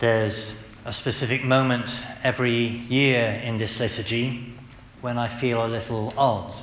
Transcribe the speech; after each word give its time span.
There's 0.00 0.64
a 0.86 0.94
specific 0.94 1.44
moment 1.44 2.02
every 2.24 2.56
year 2.56 3.38
in 3.44 3.58
this 3.58 3.78
liturgy 3.78 4.54
when 5.02 5.18
I 5.18 5.28
feel 5.28 5.66
a 5.66 5.68
little 5.68 6.14
odd. 6.16 6.54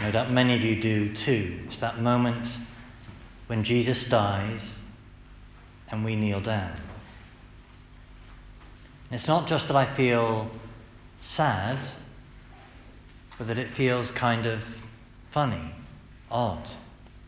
No 0.00 0.12
doubt 0.12 0.30
many 0.30 0.54
of 0.54 0.62
you 0.62 0.80
do 0.80 1.12
too. 1.12 1.58
It's 1.66 1.80
that 1.80 2.00
moment 2.00 2.56
when 3.48 3.64
Jesus 3.64 4.08
dies 4.08 4.78
and 5.90 6.04
we 6.04 6.14
kneel 6.14 6.40
down. 6.40 6.70
And 9.10 9.18
it's 9.18 9.26
not 9.26 9.48
just 9.48 9.66
that 9.66 9.76
I 9.76 9.84
feel 9.84 10.48
sad, 11.18 11.76
but 13.36 13.48
that 13.48 13.58
it 13.58 13.66
feels 13.66 14.12
kind 14.12 14.46
of 14.46 14.62
funny, 15.32 15.74
odd, 16.30 16.70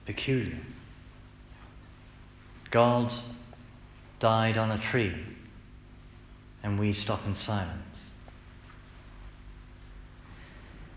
peculiar. 0.06 0.60
God 2.70 3.12
died 4.22 4.56
on 4.56 4.70
a 4.70 4.78
tree, 4.78 5.12
and 6.62 6.78
we 6.78 6.92
stop 6.92 7.26
in 7.26 7.34
silence. 7.34 8.12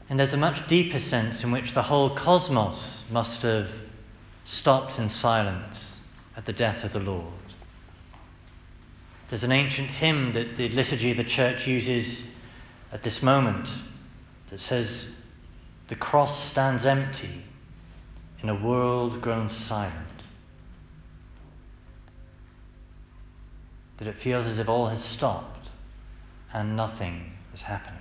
And 0.07 0.19
there's 0.19 0.35
a 0.35 0.37
much 0.37 0.67
deeper 0.67 0.99
sense 0.99 1.43
in 1.43 1.49
which 1.49 1.73
the 1.73 1.81
whole 1.81 2.11
cosmos 2.11 3.03
must 3.11 3.41
have 3.41 3.71
stopped 4.43 4.99
in 4.99 5.09
silence 5.09 6.07
at 6.37 6.45
the 6.45 6.53
death 6.53 6.83
of 6.83 6.93
the 6.93 6.99
Lord. 6.99 7.33
There's 9.29 9.43
an 9.43 9.51
ancient 9.51 9.87
hymn 9.87 10.33
that 10.33 10.55
the 10.55 10.69
liturgy 10.69 11.09
of 11.09 11.17
the 11.17 11.23
church 11.23 11.65
uses 11.65 12.31
at 12.93 13.01
this 13.01 13.23
moment 13.23 13.67
that 14.51 14.59
says, 14.59 15.15
The 15.87 15.95
cross 15.95 16.43
stands 16.43 16.85
empty 16.85 17.41
in 18.43 18.49
a 18.49 18.55
world 18.55 19.19
grown 19.19 19.49
silent. 19.49 20.14
That 23.97 24.07
it 24.07 24.15
feels 24.15 24.45
as 24.45 24.59
if 24.59 24.67
all 24.67 24.87
has 24.87 25.03
stopped 25.03 25.69
and 26.53 26.75
nothing 26.75 27.33
is 27.53 27.63
happening. 27.63 27.99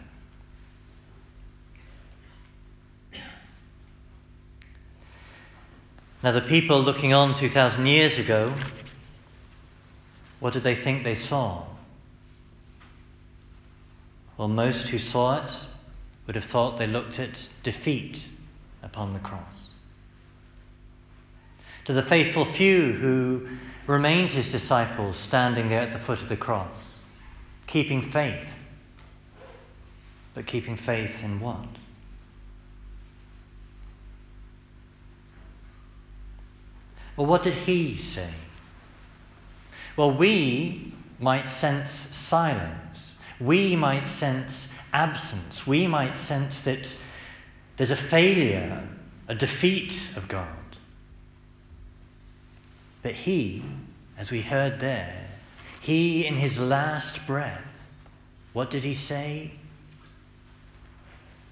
Now, 6.22 6.32
the 6.32 6.40
people 6.40 6.80
looking 6.80 7.12
on 7.12 7.34
2,000 7.34 7.86
years 7.86 8.16
ago, 8.16 8.54
what 10.40 10.54
did 10.54 10.62
they 10.62 10.74
think 10.74 11.04
they 11.04 11.14
saw? 11.14 11.64
Well, 14.38 14.48
most 14.48 14.88
who 14.88 14.98
saw 14.98 15.44
it 15.44 15.52
would 16.26 16.34
have 16.34 16.44
thought 16.44 16.78
they 16.78 16.86
looked 16.86 17.20
at 17.20 17.50
defeat 17.62 18.26
upon 18.82 19.12
the 19.12 19.18
cross. 19.18 19.73
To 21.84 21.92
the 21.92 22.02
faithful 22.02 22.44
few 22.44 22.92
who 22.92 23.48
remained 23.86 24.32
his 24.32 24.50
disciples 24.50 25.16
standing 25.16 25.68
there 25.68 25.82
at 25.82 25.92
the 25.92 25.98
foot 25.98 26.22
of 26.22 26.28
the 26.28 26.36
cross, 26.36 27.00
keeping 27.66 28.00
faith. 28.00 28.64
But 30.32 30.46
keeping 30.46 30.76
faith 30.76 31.22
in 31.22 31.40
what? 31.40 31.66
Well, 37.16 37.26
what 37.26 37.42
did 37.42 37.54
he 37.54 37.96
say? 37.96 38.30
Well, 39.96 40.12
we 40.12 40.92
might 41.20 41.48
sense 41.48 41.90
silence. 41.90 43.18
We 43.38 43.76
might 43.76 44.08
sense 44.08 44.72
absence. 44.92 45.66
We 45.66 45.86
might 45.86 46.16
sense 46.16 46.62
that 46.62 46.96
there's 47.76 47.92
a 47.92 47.96
failure, 47.96 48.82
a 49.28 49.34
defeat 49.34 49.92
of 50.16 50.26
God. 50.26 50.48
But 53.04 53.12
he, 53.12 53.62
as 54.18 54.32
we 54.32 54.40
heard 54.40 54.80
there, 54.80 55.14
he 55.80 56.26
in 56.26 56.34
his 56.34 56.58
last 56.58 57.26
breath, 57.26 57.86
what 58.54 58.70
did 58.70 58.82
he 58.82 58.94
say? 58.94 59.52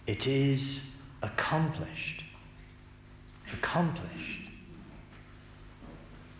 It 0.07 0.27
is 0.27 0.87
accomplished. 1.23 2.25
Accomplished 3.53 4.41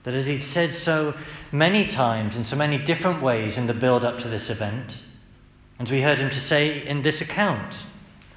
that 0.03 0.15
as 0.15 0.27
he'd 0.27 0.43
said 0.43 0.75
so 0.75 1.15
many 1.53 1.87
times 1.87 2.35
in 2.35 2.43
so 2.43 2.57
many 2.57 2.79
different 2.79 3.23
ways 3.23 3.57
in 3.59 3.67
the 3.67 3.75
build 3.75 4.05
up 4.05 4.19
to 4.19 4.29
this 4.29 4.51
event, 4.51 5.03
and 5.79 5.89
we 5.91 6.01
heard 6.01 6.19
him 6.19 6.31
to 6.31 6.41
say 6.41 6.87
in 6.87 7.03
this 7.03 7.21
account, 7.21 7.85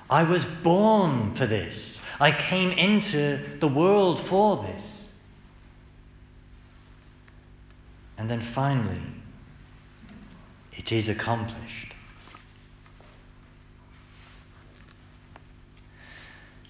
I 0.09 0.23
was 0.23 0.43
born 0.45 1.33
for 1.35 1.45
this. 1.45 2.01
I 2.19 2.31
came 2.31 2.71
into 2.71 3.39
the 3.59 3.67
world 3.67 4.19
for 4.19 4.57
this. 4.57 4.94
And 8.17 8.29
then 8.29 8.41
finally, 8.41 9.01
it 10.73 10.91
is 10.91 11.09
accomplished. 11.09 11.93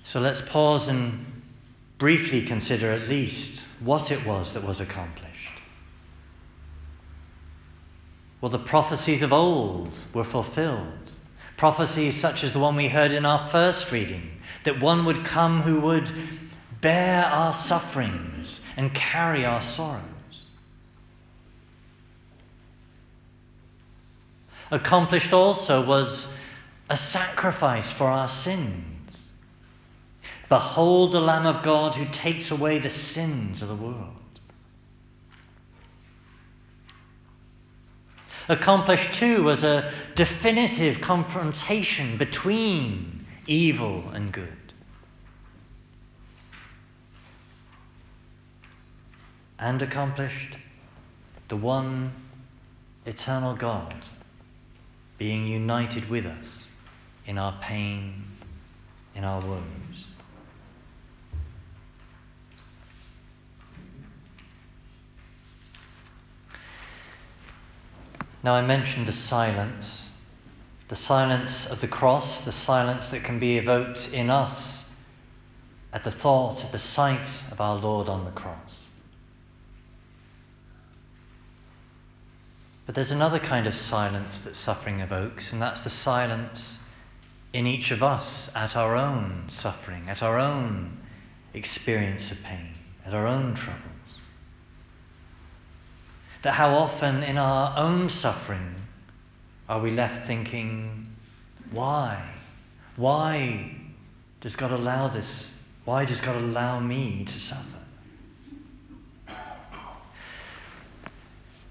So 0.03 0.19
let's 0.19 0.41
pause 0.41 0.87
and 0.87 1.25
briefly 1.97 2.45
consider 2.45 2.91
at 2.91 3.07
least 3.09 3.63
what 3.79 4.11
it 4.11 4.25
was 4.25 4.53
that 4.53 4.63
was 4.63 4.79
accomplished. 4.79 5.51
Well, 8.41 8.49
the 8.49 8.59
prophecies 8.59 9.23
of 9.23 9.33
old 9.33 9.97
were 10.13 10.23
fulfilled. 10.23 11.11
Prophecies 11.57 12.19
such 12.19 12.43
as 12.43 12.53
the 12.53 12.59
one 12.59 12.75
we 12.75 12.89
heard 12.89 13.11
in 13.11 13.25
our 13.25 13.39
first 13.39 13.91
reading 13.91 14.29
that 14.65 14.79
one 14.79 15.05
would 15.05 15.25
come 15.25 15.61
who 15.61 15.79
would 15.79 16.09
bear 16.81 17.25
our 17.25 17.53
sufferings 17.53 18.63
and 18.77 18.93
carry 18.93 19.45
our 19.45 19.61
sorrows. 19.61 20.14
Accomplished 24.71 25.33
also 25.33 25.85
was 25.85 26.31
a 26.89 26.97
sacrifice 26.97 27.91
for 27.91 28.07
our 28.07 28.27
sins 28.27 28.85
Behold 30.49 31.11
the 31.11 31.21
Lamb 31.21 31.45
of 31.45 31.63
God 31.63 31.95
who 31.95 32.05
takes 32.05 32.51
away 32.51 32.77
the 32.77 32.89
sins 32.89 33.61
of 33.61 33.67
the 33.67 33.75
world. 33.75 34.11
Accomplished 38.47 39.15
too 39.15 39.43
was 39.43 39.63
a 39.63 39.91
definitive 40.13 41.01
confrontation 41.01 42.15
between 42.17 43.25
evil 43.47 44.09
and 44.13 44.31
good. 44.31 44.73
And 49.57 49.81
accomplished 49.81 50.57
the 51.47 51.55
one 51.55 52.13
eternal 53.07 53.55
God 53.55 53.95
being 55.17 55.47
united 55.47 56.09
with 56.09 56.25
us 56.25 56.67
in 57.25 57.37
our 57.37 57.53
pain, 57.61 58.25
in 59.15 59.23
our 59.23 59.41
wounds. 59.41 60.05
Now, 68.43 68.53
I 68.53 68.61
mentioned 68.61 69.07
the 69.07 69.11
silence, 69.11 70.15
the 70.87 70.95
silence 70.95 71.65
of 71.65 71.81
the 71.81 71.87
cross, 71.87 72.45
the 72.45 72.51
silence 72.51 73.09
that 73.09 73.23
can 73.23 73.39
be 73.39 73.57
evoked 73.57 74.13
in 74.13 74.29
us 74.29 74.93
at 75.91 76.03
the 76.03 76.11
thought, 76.11 76.63
at 76.63 76.71
the 76.71 76.77
sight 76.77 77.27
of 77.51 77.59
our 77.59 77.75
Lord 77.75 78.07
on 78.07 78.23
the 78.23 78.31
cross. 78.31 78.89
But 82.85 82.95
there's 82.95 83.11
another 83.11 83.39
kind 83.39 83.65
of 83.65 83.73
silence 83.73 84.39
that 84.41 84.55
suffering 84.55 84.99
evokes, 84.99 85.51
and 85.51 85.61
that's 85.61 85.81
the 85.81 85.89
silence 85.89 86.87
in 87.51 87.65
each 87.65 87.91
of 87.91 88.03
us 88.03 88.53
at 88.55 88.75
our 88.75 88.95
own 88.95 89.45
suffering, 89.47 90.09
at 90.09 90.21
our 90.21 90.37
own 90.37 90.97
experience 91.53 92.31
of 92.31 92.43
pain, 92.43 92.73
at 93.05 93.13
our 93.13 93.25
own 93.27 93.53
troubles. 93.53 93.81
that 96.41 96.53
how 96.53 96.75
often 96.75 97.23
in 97.23 97.39
our 97.39 97.75
own 97.75 98.07
suffering 98.07 98.75
are 99.67 99.79
we 99.79 99.89
left 99.89 100.27
thinking, 100.27 101.07
why? 101.71 102.21
Why 102.97 103.75
does 104.41 104.55
God 104.55 104.71
allow 104.71 105.07
this? 105.07 105.57
Why 105.85 106.05
does 106.05 106.21
God 106.21 106.35
allow 106.35 106.79
me 106.79 107.25
to 107.25 107.39
suffer? 107.39 107.79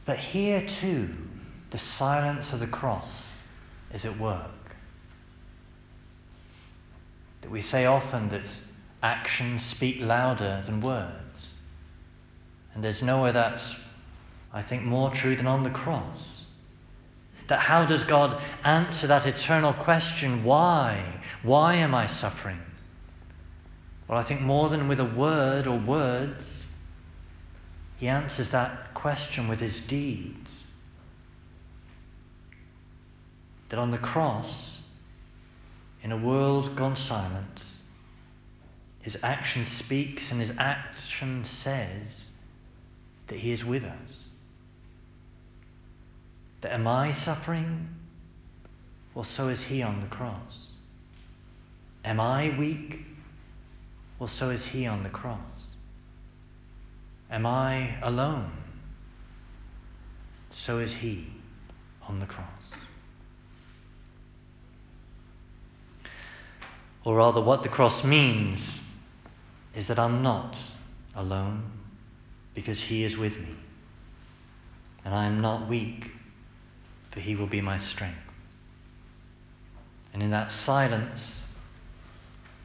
But 0.04 0.18
here 0.18 0.66
too, 0.66 1.14
the 1.70 1.78
silence 1.78 2.52
of 2.52 2.60
the 2.60 2.66
cross 2.66 3.46
is 3.92 4.04
at 4.04 4.18
work. 4.18 4.50
That 7.40 7.50
we 7.50 7.60
say 7.60 7.86
often 7.86 8.28
that 8.30 8.50
actions 9.02 9.62
speak 9.62 10.00
louder 10.00 10.62
than 10.64 10.80
words. 10.80 11.54
And 12.74 12.82
there's 12.82 13.02
nowhere 13.02 13.32
that's 13.32 13.84
I 14.54 14.62
think, 14.62 14.84
more 14.84 15.10
true 15.10 15.34
than 15.34 15.48
on 15.48 15.64
the 15.64 15.70
cross. 15.70 16.46
That 17.48 17.58
how 17.58 17.84
does 17.84 18.04
God 18.04 18.40
answer 18.62 19.08
that 19.08 19.26
eternal 19.26 19.72
question, 19.72 20.44
why? 20.44 21.20
Why 21.42 21.74
am 21.74 21.92
I 21.92 22.06
suffering? 22.06 22.60
Well, 24.06 24.16
I 24.16 24.22
think 24.22 24.40
more 24.40 24.68
than 24.68 24.86
with 24.86 25.00
a 25.00 25.04
word 25.04 25.66
or 25.66 25.76
words, 25.76 26.63
he 27.98 28.08
answers 28.08 28.50
that 28.50 28.94
question 28.94 29.48
with 29.48 29.60
his 29.60 29.80
deeds. 29.86 30.64
that 33.74 33.80
on 33.80 33.90
the 33.90 33.98
cross, 33.98 34.82
in 36.04 36.12
a 36.12 36.16
world 36.16 36.76
gone 36.76 36.94
silent, 36.94 37.64
his 39.02 39.18
action 39.24 39.64
speaks 39.64 40.30
and 40.30 40.38
his 40.38 40.52
action 40.58 41.42
says 41.42 42.30
that 43.26 43.40
he 43.40 43.50
is 43.50 43.64
with 43.64 43.82
us. 43.82 44.28
That 46.60 46.72
am 46.72 46.86
I 46.86 47.10
suffering? 47.10 47.88
Well, 49.12 49.24
so 49.24 49.48
is 49.48 49.64
he 49.64 49.82
on 49.82 50.00
the 50.00 50.06
cross. 50.06 50.70
Am 52.04 52.20
I 52.20 52.56
weak? 52.56 53.00
Well, 54.20 54.28
so 54.28 54.50
is 54.50 54.66
he 54.66 54.86
on 54.86 55.02
the 55.02 55.08
cross. 55.08 55.73
Am 57.34 57.44
I 57.44 57.96
alone? 58.00 58.50
So 60.50 60.78
is 60.78 60.94
he 60.94 61.26
on 62.08 62.20
the 62.20 62.26
cross. 62.26 62.46
Or 67.04 67.16
rather, 67.16 67.40
what 67.40 67.62
the 67.62 67.68
cross 67.68 68.04
means 68.04 68.82
is 69.74 69.88
that 69.88 69.98
I'm 69.98 70.22
not 70.22 70.60
alone 71.14 71.64
because 72.54 72.82
He 72.82 73.04
is 73.04 73.18
with 73.18 73.40
me. 73.40 73.54
And 75.04 75.14
I 75.14 75.26
am 75.26 75.40
not 75.40 75.68
weak, 75.68 76.12
for 77.10 77.20
He 77.20 77.34
will 77.34 77.46
be 77.46 77.60
my 77.60 77.76
strength. 77.76 78.16
And 80.12 80.22
in 80.22 80.30
that 80.30 80.50
silence, 80.50 81.44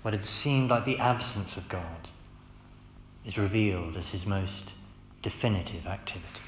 what 0.04 0.13
had 0.13 0.24
seemed 0.24 0.69
like 0.69 0.86
the 0.86 1.00
absence 1.00 1.57
of 1.57 1.68
God 1.68 2.12
is 3.25 3.38
revealed 3.38 3.98
as 3.98 4.12
His 4.12 4.25
most 4.25 4.74
definitive 5.21 5.86
activity. 5.88 6.42